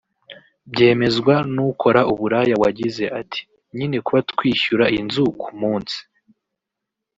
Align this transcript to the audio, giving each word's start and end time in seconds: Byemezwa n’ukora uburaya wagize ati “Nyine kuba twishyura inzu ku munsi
Byemezwa 0.71 1.35
n’ukora 1.53 2.01
uburaya 2.11 2.55
wagize 2.63 3.05
ati 3.21 3.41
“Nyine 3.75 3.97
kuba 4.05 4.19
twishyura 4.31 4.85
inzu 4.99 5.23
ku 5.41 5.49
munsi 5.59 5.97